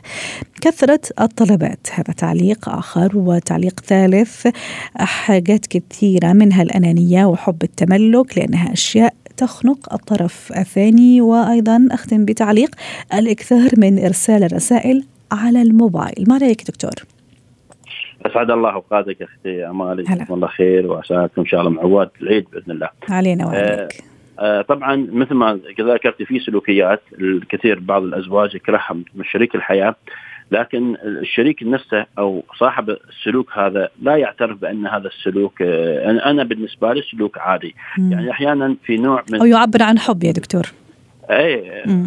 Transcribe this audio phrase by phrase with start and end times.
[0.79, 1.87] كثرة الطلبات.
[1.93, 4.47] هذا تعليق آخر وتعليق ثالث.
[4.95, 11.21] حاجات كثيرة منها الأنانية وحب التملك لأنها أشياء تخنق الطرف الثاني.
[11.21, 12.75] وأيضا أختم بتعليق
[13.13, 16.25] الإكثار من إرسال الرسائل على الموبايل.
[16.27, 16.91] ما رايك دكتور؟
[18.25, 22.71] أسعد الله أوقاتك أختي امال جزاكم الله خير وعساكم إن شاء الله معواد العيد بإذن
[22.71, 22.89] الله.
[23.09, 23.89] علينا وعليك آه
[24.39, 29.95] آه طبعا مثل ما ذكرت في سلوكيات الكثير بعض الأزواج يكرهها من شريك الحياة.
[30.51, 36.93] لكن الشريك نفسه أو صاحب السلوك هذا لا يعترف بأن هذا السلوك آه، أنا بالنسبة
[36.93, 37.75] لي سلوك عادي.
[37.97, 38.11] مم.
[38.11, 40.63] يعني أحيانا في نوع من أو يعبر عن حب يا دكتور.
[41.31, 41.53] اي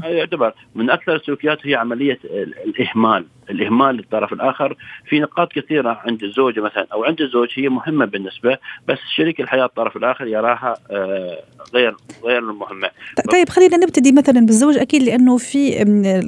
[0.04, 2.18] يعتبر من أكثر السلوكيات هي عملية
[2.66, 3.24] الإهمال.
[3.50, 4.76] الإهمال للطرف الآخر
[5.08, 8.58] في نقاط كثيرة عند الزوجة مثلا أو عند الزوج هي مهمة بالنسبة
[8.88, 11.38] بس شريك الحياة الطرف الآخر يراها آه،
[11.74, 12.90] غير غير مهمة.
[13.32, 15.68] طيب خلينا نبتدي مثلا بالزوج أكيد لأنه في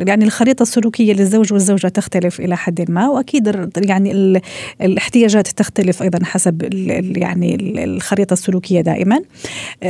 [0.07, 4.41] يعني الخريطة السلوكية للزوج والزوجة تختلف إلى حد ما وأكيد يعني
[4.81, 6.75] الاحتياجات تختلف أيضا حسب
[7.17, 9.21] يعني الخريطة السلوكية دائما.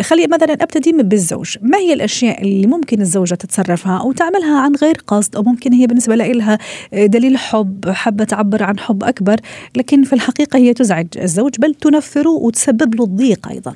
[0.01, 4.95] خلي مثلا أبتدي بالزوج، ما هي الأشياء اللي ممكن الزوجة تتصرفها أو تعملها عن غير
[5.06, 6.59] قصد أو ممكن هي بالنسبة لها
[6.93, 9.37] دليل حب حابة تعبر عن حب أكبر
[9.77, 13.75] لكن في الحقيقة هي تزعج الزوج بل تنفره وتسبب له الضيق أيضا.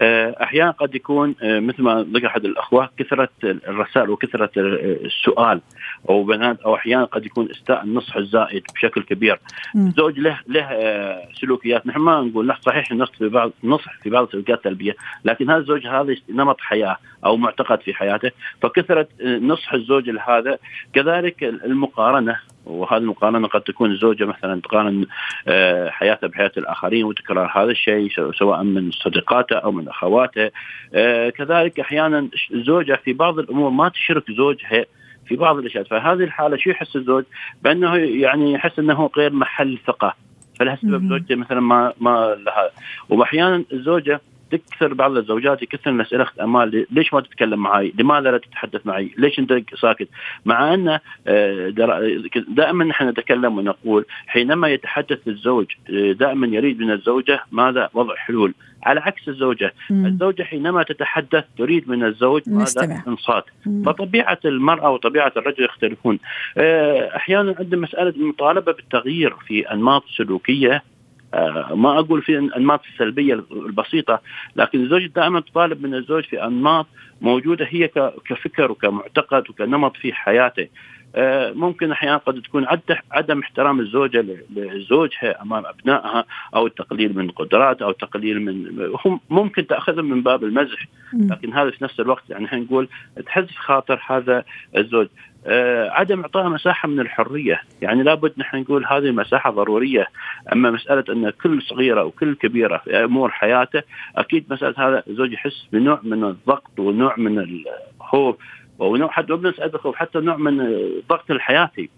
[0.00, 5.60] آه، أحيانا قد يكون آه، مثل ما ذكر أحد الأخوة كثرة الرسائل وكثرة السؤال.
[6.08, 9.38] أو بنات أو أحيانا قد يكون استاء النصح الزائد بشكل كبير.
[9.76, 11.86] الزوج له له آه، سلوكيات.
[11.86, 15.86] نحن ما نقول صحيح النصح في بعض نصح في بعض السلوكيات السلبيه لكن هذا الزوج
[15.86, 18.30] هذا نمط حياة أو معتقد في حياته.
[18.62, 20.58] فكثرة نصح الزوج لهذا.
[20.92, 22.36] كذلك المقارنة
[22.66, 25.06] وهذه المقارنة قد تكون الزوجه مثلا تقارن
[25.48, 30.50] آه، حياتها بحياة الآخرين وتكرار هذا الشيء سواء من صديقاتها أو من اخواتها
[30.94, 34.84] آه، كذلك أحيانا الزوجه في بعض الأمور ما تشرك زوجها
[35.26, 35.84] في بعض الأشياء.
[35.84, 37.24] فهذه الحالة شو يحس الزوج؟
[37.62, 40.14] بأنه يعني يحس إنه غير محل ثقة.
[40.58, 42.70] فلهالسبب زوجته مثلا ما ما لها.
[43.08, 44.20] واحيانا الزوجه
[44.56, 46.86] تكثر بعض الزوجات يكثر مسألة أمال.
[46.90, 50.08] ليش ما تتكلم معي لماذا لا تتحدث معي ليش أنت ساكت؟
[50.44, 51.68] مع أن آه،
[52.48, 58.54] دائما نحن نتكلم ونقول حينما يتحدث الزوج آه، دائما يريد من الزوجة ماذا؟ وضع حلول.
[58.82, 59.74] على عكس الزوجة.
[59.90, 60.06] مم.
[60.06, 63.44] الزوجة حينما تتحدث تريد من الزوج ماذا؟ إنصات.
[63.86, 66.18] فطبيعة المرأة وطبيعة الرجل يختلفون.
[66.58, 70.72] آه، أحيانا عندنا مسألة المطالبة بالتغيير في أنماط سلوكية.
[70.72, 70.82] آه،
[71.74, 74.20] ما أقول في الأنماط السلبية البسيطة
[74.56, 76.86] لكن الزوج دائما تطالب من الزوج في أنماط
[77.20, 77.88] موجودة هي
[78.28, 80.62] كفكر وكمعتقد وكنمط في حياته.
[80.62, 80.68] آه،
[81.54, 82.66] ممكن أحيانا قد تكون
[83.10, 84.24] عدم احترام الزوجة
[84.56, 86.24] لزوجها أمام أبنائها
[86.54, 90.86] أو التقليل من قدراته أو التقليل من هم ممكن تأخذهم من باب المزح.
[91.12, 92.88] لكن هذا في نفس الوقت يعني إحنا نقول
[93.26, 94.44] تحز خاطر هذا
[94.76, 95.08] الزوج.
[95.46, 100.06] آه عدم اعطائها مساحة من الحرية، يعني لابد نحن نقول هذه المساحه ضرورية،
[100.52, 103.82] أما مسألة أن كل صغيرة وكل كبيرة في أمور حياته
[104.16, 107.62] أكيد مسألة هذا الزوج يحس بنوع من الضغط ونوع من
[108.00, 108.36] الخوف
[108.86, 111.90] ونوع حتى بنفس الخوف حتى نوع من الضغط الحياتي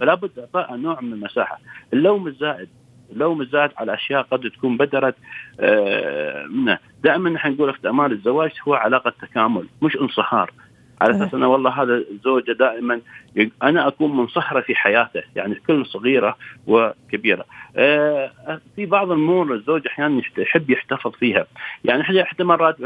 [0.00, 1.58] فلا بد اعطائها نوع من المساحة،
[1.92, 2.68] اللوم الزائد
[3.12, 5.14] اللوم الزائد على أشياء قد تكون بدرت
[5.60, 10.52] آه منه، دائما نحن نقول في اعمال الزواج هو علاقة تكامل مش انصهار.
[11.00, 13.00] على أساس إنه والله هذا الزوجه دائما
[13.62, 16.36] أنا أكون منصهره في حياته يعني كل صغيرة
[16.66, 17.44] وكبيرة.
[17.76, 18.30] آه
[18.76, 21.46] في بعض الأمور الزوج أحيانا يحب يحتفظ فيها،
[21.84, 22.76] يعني إحنا حتى مرات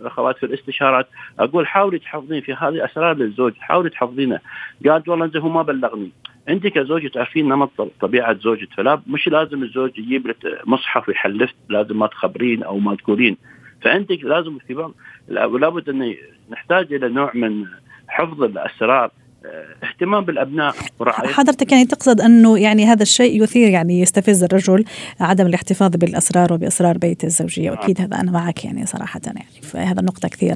[0.00, 1.08] أخوات في الاستشارات
[1.38, 4.40] أقول حاولي تحفظين في هذه أسرار للزوج، حاولي تحفظينها.
[4.88, 6.10] قالت والله انت هو ما بلغني.
[6.48, 7.70] أنت كزوجة تعرفين نمط
[8.00, 12.94] طبيعة زوجك فلا مش لازم الزوج يجيب لك مصحف ويحلف لازم ما تخبرين أو ما
[12.94, 13.36] تقولين
[13.84, 14.92] فأنت لازم بعض
[15.28, 16.14] لابد أن
[16.50, 17.64] نحتاج إلى نوع من
[18.08, 19.10] حفظ الأسرار
[19.46, 24.84] آه، اهتمام بالأبناء ورعاية حضرتك يعني تقصد أنه يعني هذا الشيء يثير يعني يستفز الرجل
[25.20, 30.28] عدم الاحتفاظ بالأسرار وبأسرار بيت الزوجية وأكيد هذا أنا معك يعني صراحة يعني فهذا النقطه
[30.28, 30.54] كثير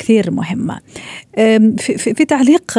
[0.00, 0.80] كثير مهمة.
[1.78, 2.78] في, تعليق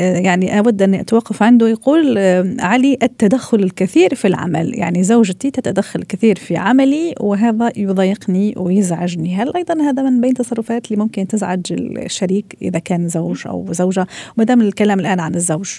[0.00, 2.18] يعني أود أن أتوقف عنده يقول
[2.60, 4.74] علي التدخل الكثير في العمل.
[4.74, 9.36] يعني زوجتي تتدخل كثير في عملي وهذا يضايقني ويزعجني.
[9.36, 14.06] هل أيضا هذا من بين تصرفات اللي ممكن تزعج الشريك إذا كان زوج أو زوجة؟
[14.36, 15.70] ما دام الكلام الآن عن الزوج.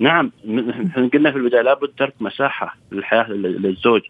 [0.00, 0.32] نعم
[1.12, 4.00] قلنا في البداية لابد ترك مساحة للحياة للزوج.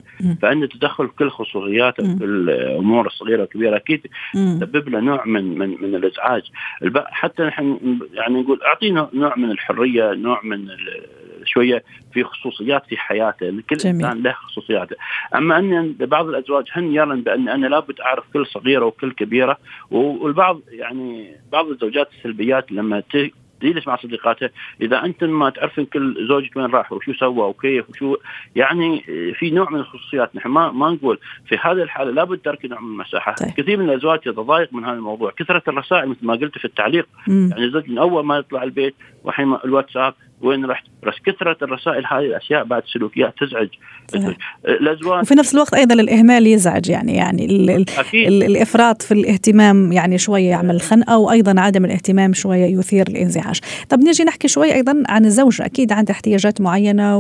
[0.43, 3.77] فان التدخل في كل خصوصيات في الأمور الصغيرة والكبيرة.
[3.77, 6.43] أكيد تسبب له نوع من من من الإزعاج.
[7.07, 10.69] حتى نحن يعني نقول اعطينا نوع من الحرية نوع من
[11.45, 13.51] شوية في خصوصيات في حياته.
[13.71, 14.97] كل إنسان له خصوصياته.
[15.35, 19.59] أما ان بعض الأزواج هن يرن بأن أنا لابد أعرف كل صغيرة وكل كبيرة.
[19.91, 23.03] والبعض يعني بعض الزوجات السلبيات لما
[23.61, 24.51] تجلس مع صديقاته.
[24.81, 28.17] إذا أنتم ما تعرفين كل زوجك وين راح وشو سوى وكيف وشو
[28.57, 29.01] يعني
[29.39, 30.37] في نوع من الخصوصيات.
[30.37, 33.35] نحن ما ما نقول في هذه الحالة لابد ترك نوع من المساحة.
[33.35, 33.51] طيب.
[33.51, 35.31] كثير من الأزواج يتضايق من هذا الموضوع.
[35.31, 37.09] كثرة الرسائل مثل ما قلت في التعليق.
[37.29, 37.49] مم.
[37.51, 40.85] يعني الزوج من أول ما يطلع البيت وحين الواتساب وين رحت.
[41.07, 43.69] بس كثرة الرسائل هذه الأشياء بعد سلوكيات تزعج.
[44.65, 48.29] الأزواج وفي نفس الوقت أيضا الإهمال يزعج يعني يعني ال أكيد.
[48.29, 53.61] ال الإفراط في الاهتمام يعني شوية يعمل خنقة وأيضا عدم الاهتمام شوية يثير الانزعاج.
[53.89, 55.65] طب نجي نحكي شوي أيضا عن الزوجة.
[55.65, 57.17] أكيد عندها احتياجات معينة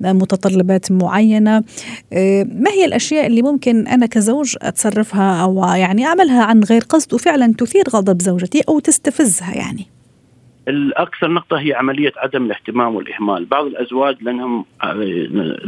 [0.00, 1.64] ومتطلبات معينة.
[2.12, 7.14] آه، ما هي الأشياء اللي ممكن أنا كزوج أتصرفها أو يعني أعملها عن غير قصد
[7.14, 9.97] وفعلا تثير غضب زوجتي أو تستفزها يعني؟
[10.68, 14.64] الأكثر نقطة هي عملية عدم الاهتمام والإهمال، بعض الأزواج لأنهم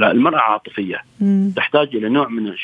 [0.02, 1.02] المرأة عاطفية.
[1.20, 1.52] مم.
[1.56, 2.55] تحتاج إلى نوع من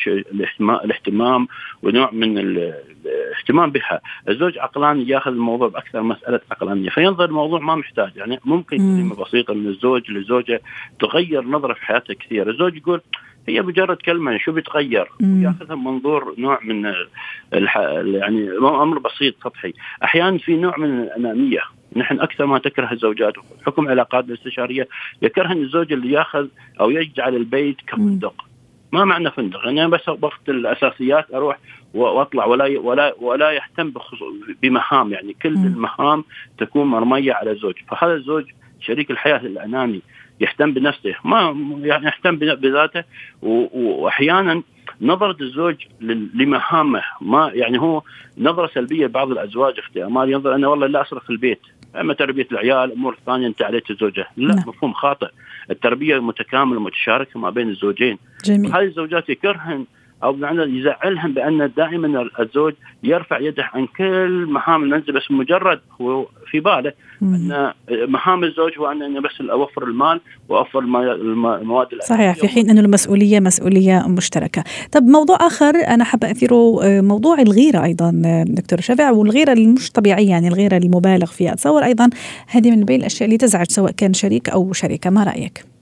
[0.84, 1.48] الاهتمام
[1.82, 8.10] ونوع من الاهتمام بها، الزوج عقلاني ياخذ الموضوع بأكثر مسألة عقلانية، فينظر الموضوع ما محتاج.
[8.16, 10.60] يعني ممكن كلمة بسيطة من الزوج للزوجه
[11.00, 13.00] تغير نظرة في حياته كثير، الزوج يقول
[13.48, 16.92] هي مجرد كلمة شو بيتغير؟ ياخذها منظور نوع من
[17.54, 17.76] الح...
[18.04, 19.72] يعني أمر بسيط سطحي.
[20.04, 21.60] أحيانا في نوع من الأنانية.
[21.96, 23.34] نحن أكثر ما تكره الزوجات.
[23.66, 24.88] حكم علاقات الاستشاريه
[25.22, 26.46] يكرهن الزوج اللي ياخذ
[26.80, 28.44] أو يجعل البيت كفندق.
[28.92, 31.58] ما معنى فندق؟ أنا بس وقت الأساسيات أروح
[31.94, 33.92] وأطلع ولا ولا ولا يهتم
[34.62, 35.36] بمهام يعني.
[35.42, 36.24] كل المهام
[36.58, 37.74] تكون مرمية على الزوج.
[37.88, 38.44] فهذا الزوج
[38.80, 40.00] شريك الحياة الأناني
[40.40, 41.14] يهتم بنفسه.
[41.24, 43.04] ما يعني يهتم بذاته.
[43.42, 44.62] وأحيانا
[45.00, 45.74] نظرة الزوج
[46.34, 47.02] لمهامه.
[47.20, 48.02] ما يعني هو
[48.38, 51.60] نظرة سلبية بعض الأزواج أختي أمال ينظر أنا والله لا أصرف في البيت.
[51.94, 54.68] أما تربية العيال امور ثانية أنت عليك الزوجه لا نعم.
[54.68, 55.28] مفهوم خاطئ.
[55.70, 58.18] التربية متكاملة متشاركه ما بين الزوجين.
[58.44, 58.72] جميل.
[58.72, 59.84] هذه الزوجات يكرهن
[60.22, 66.60] أو يزعلهم بأن دائما الزوج يرفع يده عن كل مهام المنزل بس مجرد هو في
[66.60, 66.92] باله
[67.22, 67.72] أن
[68.08, 74.08] مهام الزوج هو أن بس أوفر المال وأوفر المواد صحيح في حين أنه المسؤولية مسؤولية
[74.08, 74.64] مشتركة.
[74.92, 78.12] طب موضوع آخر أنا حابة اثيره موضوع الغيرة أيضا
[78.46, 82.10] دكتور شفع والغيرة المش طبيعية يعني الغيرة المبالغ فيها أتصور أيضا
[82.48, 85.75] هذه من بين الأشياء اللي تزعج سواء كان شريك أو شريكة ما رأيك؟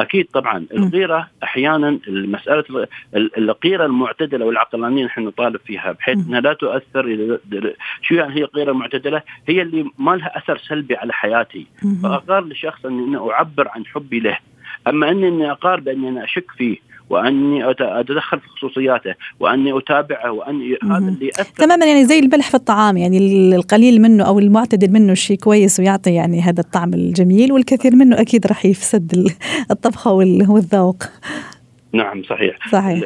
[0.00, 0.66] أكيد طبعا.
[0.72, 7.38] الغيرة أحيانا مساله الغيره المعتدلة والعقلانية نحن نطالب فيها بحيث إنها لا تؤثر
[8.02, 11.66] شو يعني هي الغيره المعتدله؟ هي اللي ما لها أثر سلبي على حياتي.
[12.02, 14.38] فأقار لشخص إني أعبر عن حبي له.
[14.88, 20.98] أما إني أقار بأني أنا أشك فيه وأني أتدخل في خصوصياته وأني أتابعه وأني هذا
[20.98, 23.18] اللي أثر تماما يعني زي البلح في الطعام يعني
[23.54, 28.46] القليل منه أو المعتدل منه شيء كويس ويعطي يعني هذا الطعم الجميل والكثير منه أكيد
[28.46, 29.28] راح يفسد
[29.70, 31.02] الطبخة والذوق.
[31.92, 32.68] نعم صحيح.
[32.68, 33.02] صحيح.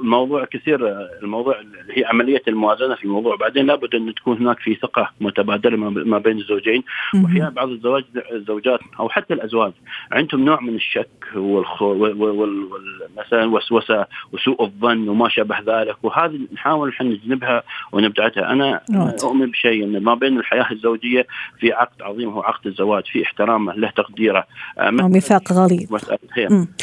[0.00, 1.56] الموضوع كثير الموضوع
[1.90, 6.38] هي عملية الموازنة في الموضوع بعدين لابد أن تكون هناك في ثقة متبادلة ما بين
[6.38, 6.82] الزوجين.
[7.14, 9.72] واحيانا بعض الزواج الزوجات أو حتى الأزواج.
[10.12, 11.94] عندهم نوع من الشك والخو
[13.16, 15.96] مثلا وسوسة وسوء الظن وما شابه ذلك.
[16.02, 17.62] وهذه نحاول إحنا نجنبها
[17.92, 18.52] ونبتعدها.
[18.52, 18.80] أنا
[19.24, 21.26] أؤمن بشيء أن ما بين الحياة الزوجية
[21.60, 24.46] في عقد عظيم هو عقد الزواج في احترامه له تقديره.
[24.90, 25.94] ميثاق غليظ.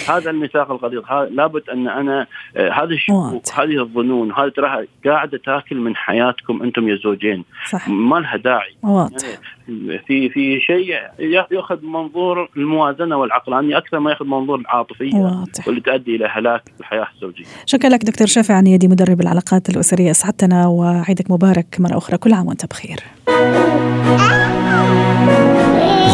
[0.10, 1.04] هذا الميثاق الغليظ.
[1.42, 6.88] لابد أن أنا آه، هذه الشكوك هذه الظنون هذه تراها قاعدة تاكل من حياتكم أنتم
[6.88, 7.90] يا زوجين صح.
[7.90, 9.28] ما لها داعي واضح.
[9.28, 10.96] يعني في في شيء
[11.52, 15.68] يأخذ منظور الموازنة والعقلانيه أكثر ما يأخذ منظور العاطفية واضح.
[15.68, 17.46] واللي تؤدي إلى هلاك الحياة الزوجية.
[17.66, 22.48] شكرا لك دكتور شافع عنيدي مدرب العلاقات الأسرية أسعدتنا وعيدك مبارك مرة أخرى كل عام
[22.48, 22.98] وأنت بخير.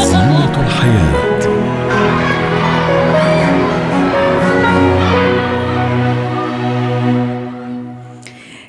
[0.03, 1.37] زينة الحياة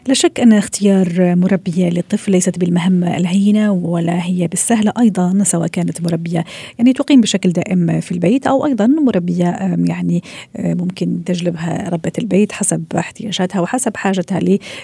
[0.09, 6.03] لا شك أن اختيار مربية للطفل ليست بالمهمة الهينة ولا هي بالسهلة أيضا سواء كانت
[6.03, 6.45] مربية
[6.79, 10.23] يعني تقيم بشكل دائم في البيت أو أيضا مربية يعني
[10.59, 14.41] ممكن تجلبها ربة البيت حسب احتياجاتها وحسب حاجتها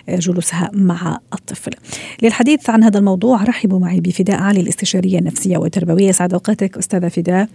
[0.09, 1.71] لجلوسها مع الطفل.
[2.23, 6.12] للحديث عن هذا الموضوع رحبوا معي بفداء علي الاستشارية النفسية والتربوية.
[6.12, 7.49] سعد أوقاتك أستاذة فداء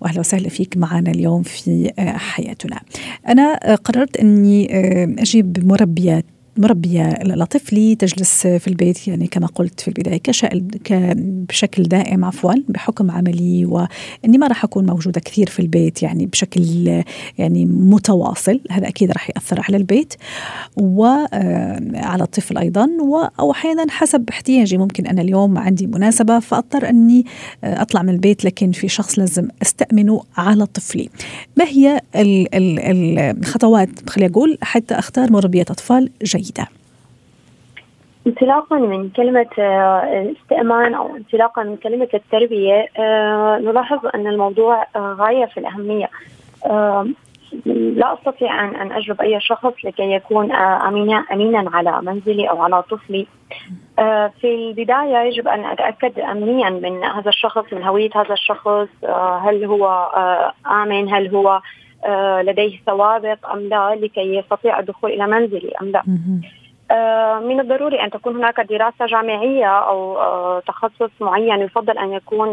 [0.00, 2.80] وأهلا وسهلا فيك معنا اليوم في حياتنا.
[3.28, 4.68] أنا قررت أني
[5.20, 6.24] أجيب مربية
[6.56, 10.20] مربية لطفلي تجلس في البيت يعني كما قلت في البداية
[11.48, 16.62] بشكل دائم عفوا بحكم عملي وإني ما راح أكون موجودة كثير في البيت يعني بشكل
[17.38, 18.60] يعني متواصل.
[18.70, 20.14] هذا أكيد راح يأثر على البيت.
[20.76, 22.88] وعلى الطفل أيضا.
[23.40, 24.78] أو أحيانا حسب احتياجي.
[24.78, 27.24] ممكن أنا اليوم عندي مناسبة فأضطر أني
[27.64, 31.08] أطلع من البيت لكن في شخص لازم أستأمنه على طفلي.
[31.56, 36.68] ما هي الخطوات خليني أقول حتى أختار مربية أطفال جيد جيدة
[38.26, 45.16] انطلاقا من كلمة آه، استئمان أو انطلاقا من كلمة التربية آه، نلاحظ أن الموضوع آه،
[45.18, 46.10] غاية في الأهمية
[47.66, 52.82] لا أستطيع أن أن أجلب أي شخص لكي يكون امينا امينا على منزلي أو على
[52.82, 53.26] طفلي.
[54.40, 58.88] في البداية يجب أن أتأكد امنيا من هذا الشخص من هوية هذا الشخص
[59.44, 60.10] هل هو
[60.66, 61.60] آمن هل هو
[62.42, 66.02] لديه سوابق أم لا لكي يستطيع الدخول إلى منزلي أم لا.
[66.90, 72.48] آه، من الضروري أن تكون هناك دراسة جامعية أو آه، تخصص معين يفضل أن يكون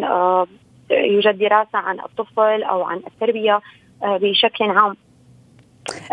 [0.92, 3.60] يوجد دراسة عن الطفل أو عن التربية
[4.04, 4.96] بشكل عام.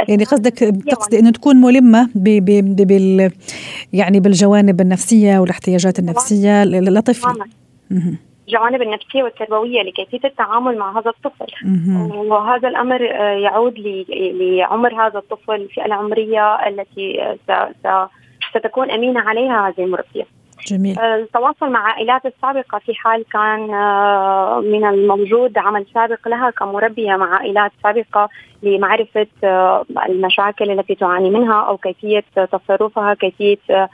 [0.09, 0.59] يعني قصدك
[0.90, 3.30] تقصد إنه تكون ملمة ب ب بال
[3.92, 7.45] يعني بالجوانب النفسية والإحتياجات النفسية لطفلي.
[8.49, 11.47] الجوانب النفسية والتربوية لكيفية التعامل مع هذا الطفل.
[12.14, 13.75] وهذا الأمر آه، يعود
[14.40, 17.37] لعمر هذا الطفل الفئه العمرية التي
[18.50, 20.25] ستكون أمينة عليها هذه المربيه
[20.67, 20.99] جميل.
[20.99, 27.17] آه، التواصل مع عائلات السابقة في حال كان آه، من الموجود عمل سابق لها كمربية
[27.17, 28.28] مع عائلات سابقة
[28.62, 29.26] لمعرفة
[30.09, 33.88] المشاكل التي تعاني منها أو كيفية تصرفها كيفية آه،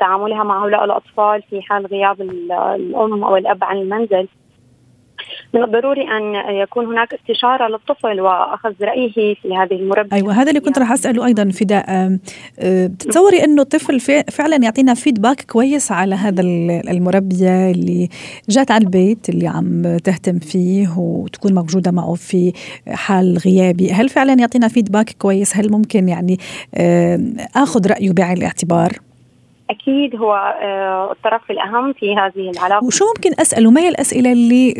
[0.00, 4.28] تعاملها مع هؤلاء الأطفال في حال غياب الأم أو الأب عن المنزل.
[5.54, 10.16] من الضروري أن يكون هناك استشارة للطفل وأخذ رأيه في هذه المربية.
[10.16, 12.18] أيوه هذا اللي كنت راح أسأله أيضا فداء.
[12.98, 14.00] تتصوري أنه الطفل
[14.30, 16.42] فعلا يعطينا فيدباك كويس على هذا
[16.90, 18.08] المربية اللي
[18.48, 22.52] جات على البيت اللي عم تهتم فيه وتكون موجودة معه في
[22.88, 23.92] حال غيابي.
[23.92, 26.38] هل فعلا يعطينا فيدباك كويس؟ هل ممكن يعني
[27.56, 28.92] آخذ رأيه بعين الاعتبار؟
[29.70, 32.84] أكيد هو آه، الطرف الأهم في هذه العلاقة.
[32.84, 34.72] وشو ممكن أسأله؟ ما هي الأسئلة اللي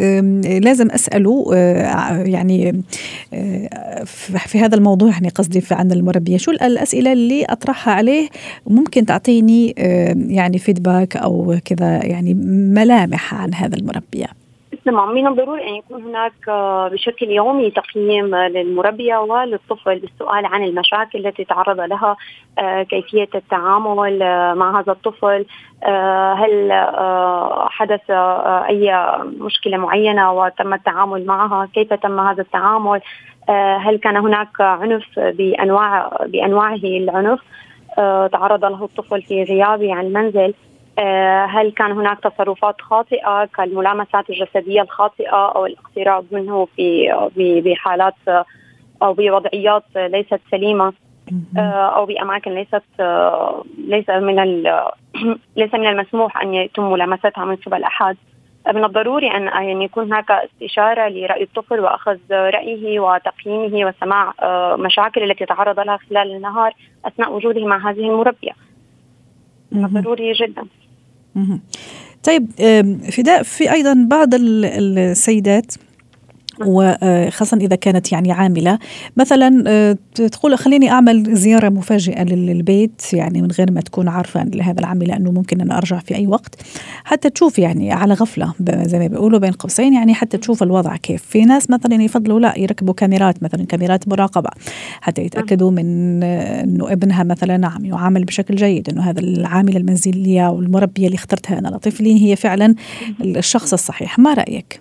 [0.60, 2.82] لازم أسأله آه، يعني
[3.34, 4.04] آه،
[4.46, 6.36] في هذا الموضوع يعني قصدي عن المربية.
[6.36, 8.28] شو الأسئلة اللي أطرحها عليه؟
[8.66, 9.74] ممكن تعطيني
[10.28, 12.34] يعني فيدباك أو كذا يعني
[12.74, 14.43] ملامح عن هذا المربيه
[14.86, 21.26] نعم من الضروري أن يكون هناك آه، بشكل يومي تقييم للمربية وللطفل بالسؤال عن المشاكل
[21.26, 22.16] التي تعرض لها
[22.58, 25.46] آه، كيفية التعامل آه، مع هذا الطفل
[26.36, 26.72] هل
[27.68, 28.10] حدث
[28.68, 33.00] أي مشكلة معينة وتم التعامل معها كيف تم هذا التعامل
[33.78, 37.40] هل كان هناك عنف بأنواع بأنواعه العنف
[38.32, 40.54] تعرض له الطفل في غيابه عن المنزل.
[40.54, 40.73] آه،
[41.48, 48.14] هل كان هناك تصرفات خاطئة كالملامسات الجسدية الخاطئة أو الاقتراب منه في بحالات
[49.02, 50.92] أو بوضعيات ليست سليمة
[51.56, 52.82] أو بأماكن ليست
[53.78, 54.36] ليس من
[55.56, 58.16] ليس من المسموح أن يتم ملامستها من قبل أحد
[58.68, 64.34] من الضروري ان أن يكون هناك استشارة لرأي الطفل وأخذ رأيه وتقييمه وسماع
[64.76, 66.72] مشاكل التي يتعرض لها خلال النهار
[67.04, 68.52] أثناء وجوده مع هذه المربية.
[69.74, 70.66] ضروري جدا.
[72.22, 72.46] طيب
[73.10, 75.72] فداء في أيضا بعض السيدات
[76.60, 78.78] وخاصة إذا كانت يعني عاملة.
[79.16, 84.80] مثلا آه، تقول خليني أعمل زيارة مفاجئة للبيت يعني من غير ما تكون عارفة لهذا
[84.80, 86.54] العاملة أنه ممكن أن أرجع في أي وقت.
[87.04, 91.22] حتى تشوف يعني على غفلة زي ما بيقولوا بين قوسين يعني حتى تشوف الوضع كيف.
[91.22, 94.50] في ناس مثلا يفضلوا لا يركبوا كاميرات مثلا كاميرات مراقبة
[95.00, 101.06] حتى يتأكدوا من أنه ابنها مثلا عم يعامل بشكل جيد أنه هذا العاملة المنزلية والمربية
[101.06, 102.74] اللي اخترتها أنا لطفلي هي فعلا
[103.20, 104.18] الشخص الصحيح.
[104.18, 104.80] ما رأيك؟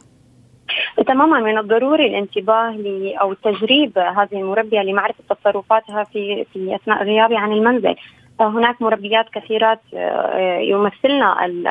[1.08, 2.76] تماما من الضروري الانتباه
[3.22, 7.96] أو تجريب هذه المربية لمعرفة تصرفاتها في في أثناء غيابي عن المنزل.
[8.42, 11.24] هناك مربيات كثيرات آه، يمثلن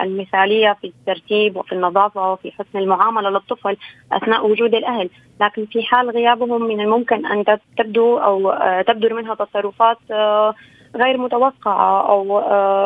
[0.03, 3.77] المثالية في الترتيب وفي النظافة وفي حسن المعاملة للطفل
[4.13, 9.35] أثناء وجود الأهل، لكن في حال غيابهم من الممكن أن تبدو أو آه، تبدر منها
[9.35, 10.55] تصرفات آه،
[10.97, 12.39] غير متوقعة أو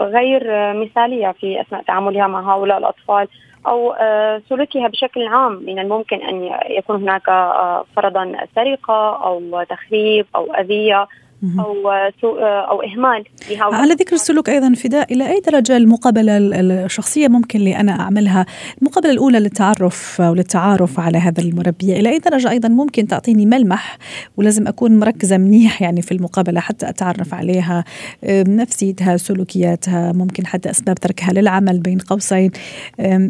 [0.04, 0.42] غير
[0.75, 3.28] مثالية في أثناء تعاملها مع هؤلاء الأطفال
[3.66, 10.26] أو آه، سلوكها بشكل عام من الممكن أن يكون هناك آه، فرضا سرقة أو تخريب
[10.37, 11.08] أو أذية.
[11.45, 11.75] أو
[12.21, 13.25] سوء أو إهمال
[13.61, 18.47] على ذكر السلوك أيضا فداء إلى أي درجة المقابلة الشخصية ممكن لي أنا أعملها؟
[18.83, 23.99] المقابلة الأولى للتعرف أو للتعارف على هذا المربيه إلى أي درجة أيضا ممكن تعطيني ملمح
[24.37, 27.85] ولازم أكون مركزة منيح يعني في المقابلة حتى أتعرف عليها؟
[28.33, 32.50] نفسيتها سلوكياتها ممكن حتى أسباب تركها للعمل بين قوسين.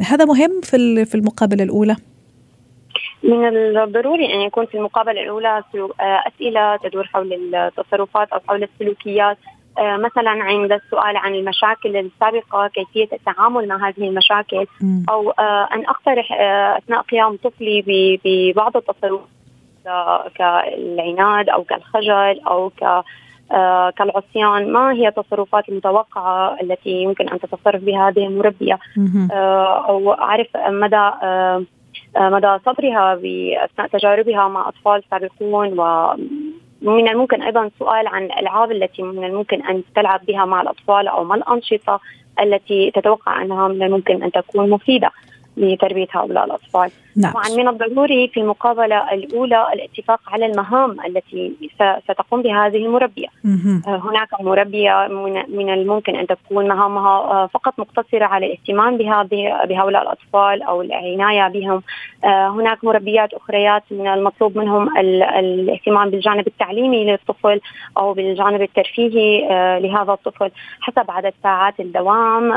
[0.01, 1.97] هذا مهم في في المقابلة الأولى؟
[3.27, 3.47] من
[3.79, 5.63] الضروري أن يكون في المقابلة الأولى
[6.01, 9.39] آه، أسئلة تدور حول التصرفات أو حول السلوكيات.
[9.79, 14.67] آه، مثلا عند السؤال عن المشاكل السابقة كيفية التعامل مع هذه المشاكل.
[15.09, 16.33] أو آه، أن أقترح
[16.77, 17.85] أثناء قيام طفلي
[18.25, 19.27] ببعض التصرفات
[20.35, 23.05] كالعناد أو كالخجل أو ك
[23.97, 24.73] كالعصيان.
[24.73, 28.79] ما هي التصرفات المتوقعة التي يمكن أن تتصرف بها هذه المربية؟
[29.89, 31.63] أو أعرف مدى آه،
[32.19, 33.21] مدى صبرها
[33.65, 35.79] أثناء تجاربها مع أطفال سابقون
[36.83, 41.25] ومن الممكن أيضا السؤال عن الألعاب التي من الممكن أن تلعب بها مع الأطفال أو
[41.25, 42.01] ما الأنشطة
[42.41, 45.11] التي تتوقع أنها من الممكن أن تكون مفيدة.
[45.57, 46.91] لتربية هؤلاء الأطفال.
[47.17, 47.33] نعم.
[47.33, 51.53] طبعا من الضروري في المقابله الأولى الاتفاق على المهام التي
[52.05, 53.27] ستقوم بها هذه المربية.
[53.45, 53.83] مه.
[53.87, 55.09] آه، هناك مربية
[55.49, 59.23] من الممكن أن تكون مهامها آه، فقط مقتصرة على الاهتمام بها
[59.65, 61.83] بهؤلاء الأطفال أو العناية بهم.
[62.25, 67.61] آه، هناك مربيات أخريات من المطلوب منهم الاهتمام بالجانب التعليمي للطفل
[67.99, 69.49] أو بالجانب الترفيهي
[69.81, 72.53] لهذا الطفل حسب عدد ساعات الدوام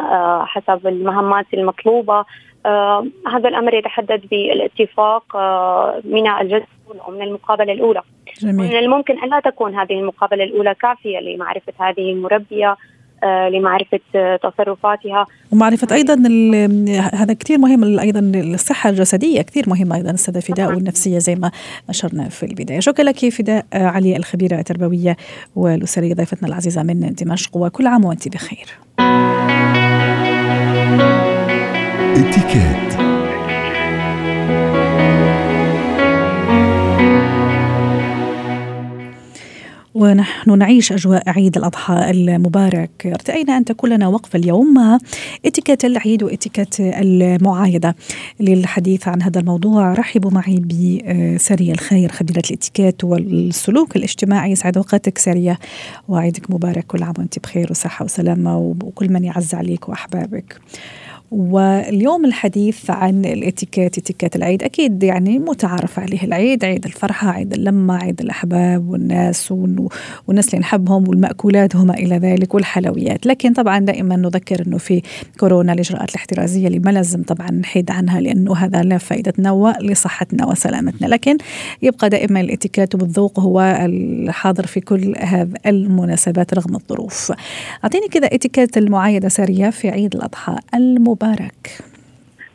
[0.46, 2.26] حسب المهمات المطلوبة
[2.66, 6.68] آه هذا الأمر يتحدد بالاتفاق آه من الجلسه
[7.08, 8.02] أو من المقابلة الأولى.
[8.42, 8.56] جميل.
[8.56, 12.78] من الممكن أن لا تكون هذه المقابلة الأولى كافية لمعرفة هذه المربية
[13.24, 14.00] آه لمعرفة
[14.44, 16.14] تصرفاتها ومعرفة أيضا
[17.14, 21.52] هذا كثير مهم أيضا الصحة الجسدية كثير مهمة أيضا أستاذة فداء والنفسية زي ما
[21.90, 25.18] أشرنا في البداية شكرا لك فداء علي الخبيرة التربوية
[25.56, 28.68] والأسرية ضيفتنا العزيزة من دمشق وكل عام وأنت بخير
[32.20, 33.00] اتكات
[39.94, 42.92] ونحن نعيش أجواء عيد الأضحى المبارك.
[43.06, 44.98] أرتأينا أن تكون لنا وقفة اليوم مع
[45.46, 47.96] اتكات العيد واتكات المعايدة.
[48.40, 55.60] للحديث عن هذا الموضوع رحبوا معي بسارية الخير خبيرة الاتكات والسلوك الاجتماعي يسعد أوقاتك سارية
[56.08, 60.62] وعيدك مبارك كل عام وأنت بخير وصحة وسلامة وكل من يعز عليك وأحبابك.
[61.32, 67.96] واليوم الحديث عن الاتيكيت اتيكيت العيد أكيد يعني متعارف عليه العيد عيد الفرحة عيد اللمة
[68.04, 73.26] عيد الأحباب والناس والناس اللي نحبهم والماكولات وما إلى ذلك والحلويات.
[73.26, 75.02] لكن طبعا دائما نذكر إنه في
[75.40, 81.08] كورونا الإجراءات الاحترازية اللي ما لازم طبعا نحيد عنها لأنه هذا لا فائدتنا ولصحتنا وسلامتنا.
[81.08, 81.38] لكن
[81.82, 87.34] يبقى دائما الاتيكيت والذوق هو الحاضر في كل هذه المناسبات رغم الظروف.
[87.84, 91.19] أعطيني كذا اتيكيت المعايدة ساريه في عيد الأضحى المبارك.
[91.24, 91.78] مبارك.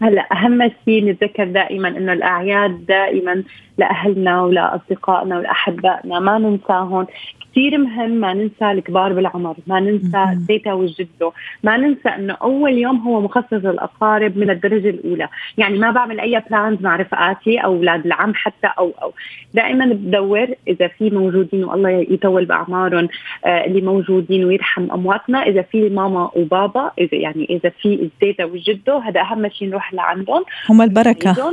[0.02, 3.42] هلا أهم شيء نتذكر دائما إنه الأعياد دائما
[3.78, 7.06] لأهلنا ولأصدقائنا ولأحبائنا ما ننساهم
[7.54, 12.96] كثير مهم ما ننسى الكبار بالعمر ما ننسى التيتا والجدو ما ننسى إنه أول يوم
[12.96, 15.28] هو مخصص للأقارب من الدرجة الأولى.
[15.58, 19.12] يعني ما بعمل أي plans مع رفقاتي أو أولاد العم حتى أو أو.
[19.54, 23.08] دائما بدور إذا في موجودين والله يطول بأعمارهم
[23.44, 25.42] آه اللي موجودين ويرحم أمواتنا.
[25.42, 30.44] إذا في ماما وبابا إذا يعني إذا في التيتا والجدو هذا أهم شيء نروح لعندهم.
[30.70, 31.52] هم البركة.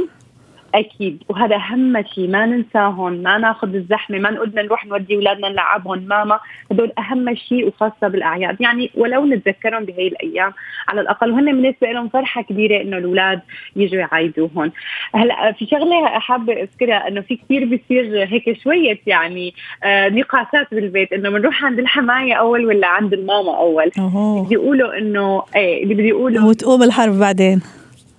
[0.75, 1.23] أكيد.
[1.29, 5.99] وهذا اهم شيء ما ننساهم ما ناخذ الزحمة ما نقول بدنا نروح نودي أولادنا نلعبهم
[6.07, 6.39] ماما.
[6.71, 8.61] هدول أهم شيء وخاصة بالأعياد.
[8.61, 10.53] يعني ولو نتذكرهم بهي الأيام
[10.87, 13.41] على الأقل وهن بالنسبة لهم فرحة كبيرة إنه الأولاد
[13.75, 14.71] يجوا يعايدوهم
[15.15, 19.53] هلا في شغلة حابة أذكرها إنه في كثير بيصير هيك شوية يعني
[19.83, 21.13] آه نقاشات بالبيت.
[21.13, 23.91] إنه بنروح عند الحماية أول ولا عند الماما أول؟
[24.43, 27.61] بدي يقولوا إنه إيه اللي بدي يقولوا وتقوم الحرب بعدين.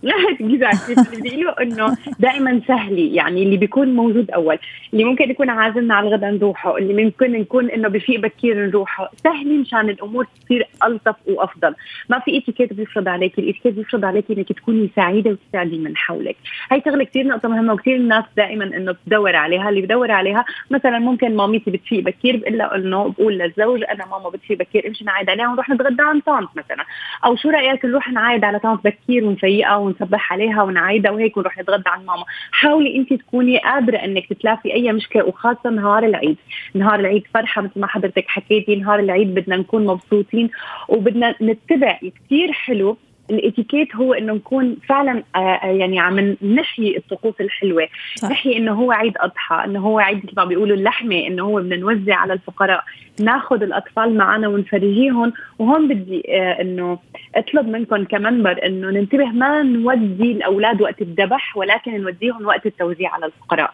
[0.03, 4.59] بدي يقولوا إنه دائما سهلي يعني اللي بيكون موجود أول
[4.93, 9.11] اللي ممكن يكون عازمنا على الغداء نروحه اللي ممكن نكون إنه بفيق بكير نروحه.
[9.25, 11.75] سهلي مشان الأمور تصير ألطف وأفضل.
[12.09, 16.37] ما في اتيكيت بيفرض عليك الاتيكيت بيفرض عليك إنك تكوني سعيدة وتساعدي من حولك.
[16.73, 20.99] هي شغلة كثير نقطة مهمة وكثير الناس دائما إنه بتدور عليها اللي بدور عليها مثلا
[20.99, 25.49] ممكن مامتي بتفيق بكير بقول إنه بقول للزوج أنا ماما بتفيق بكير امشي نعايد عليها
[25.49, 26.85] ونروح نتغدى عند طانت مثلا.
[27.25, 31.83] أو شو رأيك نروح نعايد على طانت بكير ونفيقها ونصبح عليها ونعيدها وهيك ونروح نتغدى
[31.87, 32.24] عند ماما.
[32.50, 36.37] حاولي انت تكوني قادرة انك تتلافي أي مشكلة وخاصة نهار العيد.
[36.74, 40.50] نهار العيد فرحة مثل ما حضرتك حكيتي نهار العيد بدنا نكون مبسوطين
[40.88, 42.96] وبدنا نتبع كثير حلو
[43.33, 47.88] الاتيكيت هو إنه نكون فعلا آه، آه، يعني عم نحيي الطقوس الحلوة.
[48.14, 48.31] صح.
[48.31, 51.77] نحيي إنه هو عيد أضحى إنه هو عيد مثل ما بيقولوا اللحمة إنه هو بدنا
[51.77, 52.85] نوزع على الفقراء
[53.21, 55.33] ناخذ الأطفال معنا ونفرجيهم.
[55.59, 56.99] وهون بدي آه إنه
[57.35, 63.27] أطلب منكم كمنبر إنه ننتبه ما نودي الأولاد وقت الذبح ولكن نوديهم وقت التوزيع على
[63.27, 63.71] الفقراء.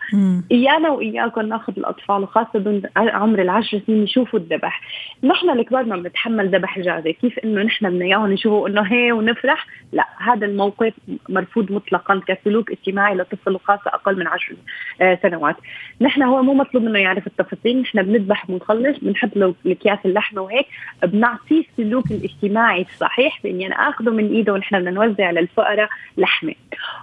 [0.52, 4.80] إيانا وإياكم ناخذ الأطفال وخاصة عمر العشر سنين يشوفوا الذبح.
[5.24, 9.12] نحن الكبار ما بنتحمل ذبح جازي كيف إنه نحن بدنا إياهم يشوفوا إنه هي
[9.48, 10.92] ونفرح لا هذا الموقف
[11.28, 14.54] مرفوض مطلقا كسلوك اجتماعي لطفل وخاصه أقل من عشر
[15.00, 15.56] آه سنوات.
[16.00, 20.66] نحن هو مو مطلوب منه يعرف التفاصيل نحن بنذبح ونخلص بنحط له أكياس اللحمه وهيك
[21.02, 26.54] بنعطيه السلوك الاجتماعي الصحيح باني أنا اخذه من إيده ونحن بدنا نوزع للفقراء لحمة.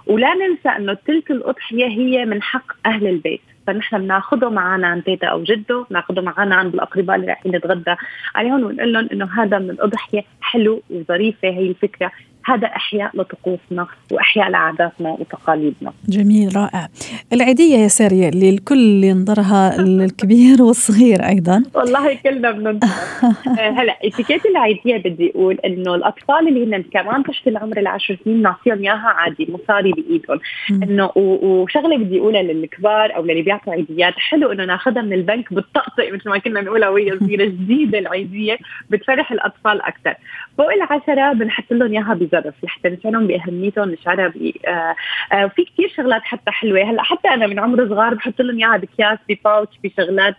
[0.06, 3.40] ولا ننسى أنه تلك الأضحية هي من حق أهل البيت.
[3.66, 7.94] فنحن بناخذه معنا عند تيتا أو جده بناخذه معنا عند الأقرباء اللي رايحين نتغدى.
[8.34, 12.12] عليهم ونقول لهم إنه هذا من الأضحية حلو وظريفة هي الفكرة.
[12.46, 15.92] هذا أحياء لطقوسنا وأحياء لعاداتنا وتقاليدنا.
[16.08, 16.88] جميل رائع.
[17.32, 21.62] العيدية يا سارية اللي الكل ينظرها الكبير والصغير أيضا.
[21.74, 22.86] والله كلنا بننظر.
[23.78, 28.78] هلا اتيكيت العيدية بدي أقول إنه الأطفال اللي هن كمان تحت العمر العشر سنين نعطيهم
[28.78, 30.40] اياها عادي مصاري بإيدهم.
[30.82, 36.12] إنه وشغلة بدي أقولها للكبار أو للي بيعطوا عيديات حلو إنه ناخذها من البنك بالطقطق
[36.12, 38.58] مثل ما كنا نقولها وهي صغيرة جديدة العيدية
[38.90, 40.14] بتفرح الأطفال أكثر.
[40.58, 44.96] فوق العشرة بنحط لهم إياها بظرف لحتى نشعرهم بأهميتهم نشعرها ب آه
[45.32, 46.82] آه في كثير شغلات حتى حلوة.
[46.90, 50.36] هلأ حتى أنا من عمر صغار بحط لهم إياها بأكياس بباوتش بشغلات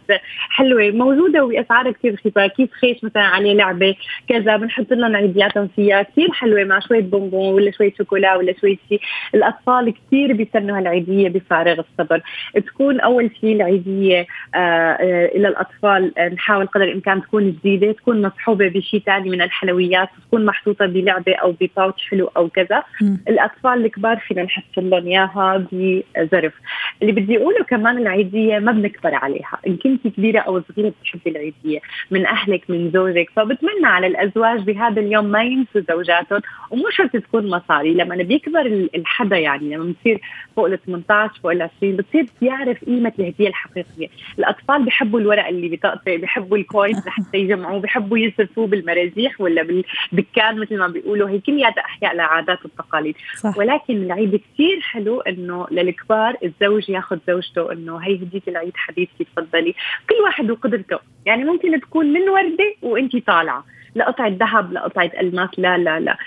[0.50, 2.48] حلوة موجودة وباسعار كثير رخيصة.
[2.48, 3.96] كيس خيش مثلا عليه لعبة
[4.30, 6.02] كذا بنحط لهم عيدياتهم فيها.
[6.02, 9.02] كثير حلوة مع شوية بونبون ولا شوية شوكولا ولا شوية شيء.
[9.36, 12.22] الأطفال كثير بيستنوا هالعيدية بفارغ الصبر.
[12.56, 18.22] تكون أول شيء العيدية آه آه إلى الأطفال آه، نحاول قدر الإمكان تكون جديدة تكون
[18.22, 22.84] مصحوبة بشيء ثاني من الحلويات تكون محطوطة بلعبة أو بباوتش حلو أو كذا.
[23.02, 23.16] م.
[23.28, 26.54] الأطفال الكبار فينا نحط لهم إياها بظرف
[27.02, 29.58] اللي بدي أقوله كمان العيدية ما بنكبر عليها.
[29.68, 31.80] ان كنت كبيرة أو صغيرة بتحبي العيدية.
[32.12, 33.30] من أهلك من زوجك.
[33.36, 36.42] فبتمنى على الأزواج بهذا اليوم ما ينسوا زوجاتهم.
[36.72, 37.94] ومو شرط تكون مصاري.
[37.94, 40.22] لما بيكبر الحدا يعني لما بصير
[40.56, 44.08] فوق ال 18 فوق ال 20 بتصير بيعرف قيمة الهدية الحقيقية.
[44.40, 49.64] الأطفال بيحبوا الورق اللي بيطقطق بيحبوا الكوينز لحتى يجمعوه بيحبوا يصرفوه بالمراجيح ولا
[50.12, 51.30] بالدكان مثل ما بيقولوا.
[51.30, 51.40] هي
[51.78, 53.16] كلياتها أحياء لعادات والتقاليد.
[53.38, 53.58] صح.
[53.58, 59.76] ولكن العيد كثير حلو إنه للكبار الزوج ياخذ زوجته إنه هي هدية العيد حبيبتي تفضلي.
[60.10, 61.00] كل واحد وقدرته.
[61.26, 63.66] يعني ممكن تكون من وردة وانت طالعة.
[63.98, 66.18] لقطعة ذهب لقطعة ألماس لا لا لا.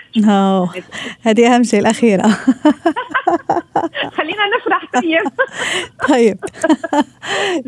[1.21, 2.21] هذه أهم شيء الأخيرة.
[4.17, 5.21] خلينا نفرح طيب.
[6.09, 6.37] طيب.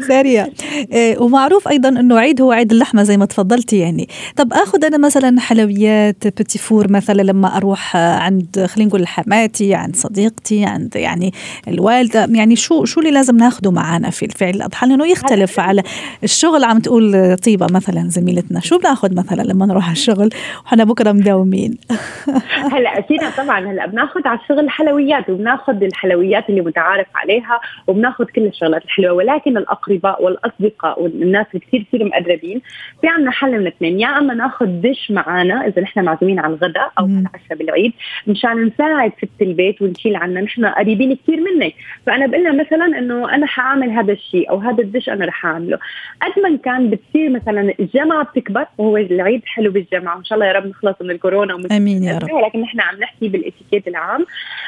[0.07, 0.53] سارية
[0.91, 4.09] إيه، ومعروف أيضا أنه عيد هو عيد اللحمة زي ما تفضلتي يعني.
[4.35, 9.95] طب أخذ أنا مثلا حلويات بتي فور مثلا لما أروح عند خلينا نقول حماتي عند
[9.95, 11.33] صديقتي عند يعني
[11.67, 12.27] الوالدة.
[12.29, 15.83] يعني شو شو اللي لازم ناخده معنا في الفعل؟ الأضحى لأنه يختلف على
[16.23, 18.59] الشغل عم تقول طيبة مثلا زميلتنا.
[18.59, 20.29] شو بناخذ مثلا لما نروح على الشغل
[20.65, 21.77] وحنا بكرة مداومين.
[22.73, 28.45] هلا فينا طبعا هلا بناخذ على الشغل حلويات وبناخذ الحلويات اللي متعارف عليها وبناخذ كل
[28.45, 29.13] الشغلات الحلوة.
[29.13, 32.61] ولكن الأقرباء والأصدقاء والناس اللي كثير كثير مقربين
[33.01, 33.99] في عندنا حل من اثنين.
[33.99, 37.93] يا إما ناخذ دش معنا إذا نحن معزومين على الغداء أو على العشاء بالعيد
[38.27, 41.73] مشان نساعد ست البيت ونشيل عنا نحن قريبين كثير منك.
[42.05, 45.79] فأنا بقول لها مثلا إنه أنا حأعمل هذا الشيء أو هذا الدش أنا رح أعمله.
[46.21, 50.53] قد ما كان بتصير مثلا الجامعة بتكبر وهو العيد حلو بالجامعة وإن شاء الله يا
[50.53, 52.29] رب نخلص من الكورونا آمين يا رب.
[52.45, 54.25] لكن نحن عم نحكي بالإتيكيت العام.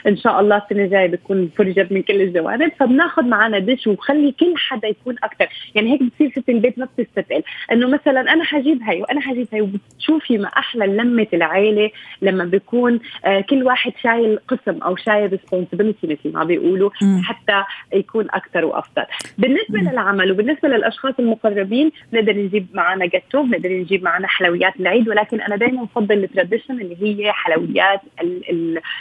[0.07, 4.53] إن شاء الله السنة الجاية بتكون فرجت من كل الجوانب فبناخذ معنا دش وبخلي كل
[4.57, 9.01] حدا يكون أكثر يعني هيك بتصير ست البيت ما بتستثقل إنه مثلا أنا حجيب هي
[9.01, 11.89] وأنا حجيب هي وبتشوفي ما أحلى لمة العائله
[12.21, 16.89] لما بيكون آه كل واحد شايل قسم أو شايل responsibility مثل ما بيقولوا
[17.23, 17.63] حتى
[17.93, 19.03] يكون أكثر وأفضل.
[19.37, 19.79] بالنسبة.
[19.91, 25.55] للعمل وبالنسبة للأشخاص المقربين نقدر نجيب معنا جاتو نقدر نجيب معنا حلويات العيد ولكن أنا
[25.55, 28.01] دائما بفضل ال tradition اللي هي حلويات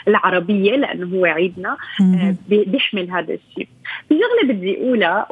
[0.07, 3.67] العربية لأنه هو عيدنا آه، بيحمل هذا الشيء.
[4.09, 5.31] في شغله بدي أقولها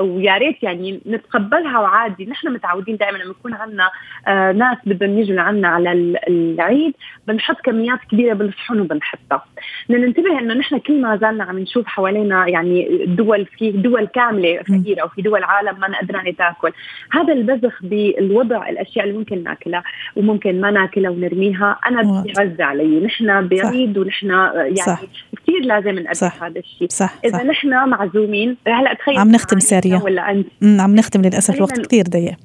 [0.00, 2.26] ويا ريت يعني نتقبلها وعادي.
[2.26, 3.90] نحن متعودين دائما لما يكون عندنا
[4.28, 5.92] آه، ناس بدهم يجوا لعنا على
[6.28, 6.94] العيد
[7.28, 9.44] بنحط كميات كبيرة بالصحن وبنحطها.
[9.88, 14.62] بدنا ننتبه إنه نحن كل ما زالنا عم نشوف حوالينا يعني دول في دول كاملة
[14.62, 16.72] فقيرة وفي دول عالم ما قدرانه تاكل
[17.12, 19.82] هذا البذخ بالوضع الأشياء اللي ممكن ناكلها
[20.16, 23.00] وممكن ما ناكلها ونرميها أنا بيعز علي.
[23.00, 25.02] نحن بعيد ونحن يعني صح.
[25.02, 25.08] يعني
[25.42, 26.88] كثير لازم نقدر هذا الشيء.
[26.90, 31.80] صح إذا نحن معزومين هلأ تخيل عم نختم ساريا ولا أنت؟ عم نختم للأسف الوقت
[31.80, 32.36] كثير ضيق.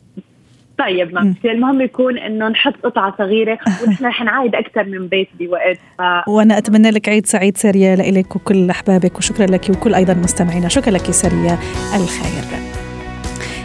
[0.77, 3.60] طيب ما المهم يكون إنه نحط قطعة صغيرة.
[3.88, 6.01] ونحن رح نعايد أكثر من بيت بوقت ف...
[6.30, 10.67] وأنا أتمنى لك عيد سعيد ساريا لك وكل أحبابك وشكرا لك وكل أيضا مستمعينا.
[10.67, 11.58] شكرا لك ساريا
[11.95, 12.43] الخير.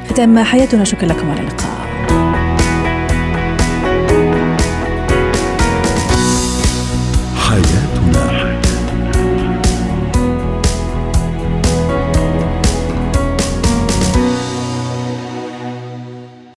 [0.08, 0.84] ختام حياتنا.
[0.84, 1.76] شكرا لكم على اللقاء.
[7.36, 7.95] حياتي